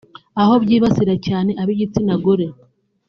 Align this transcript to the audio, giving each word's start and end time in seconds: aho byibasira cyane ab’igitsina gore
aho 0.41 0.53
byibasira 0.63 1.15
cyane 1.27 1.51
ab’igitsina 1.61 2.13
gore 2.23 2.47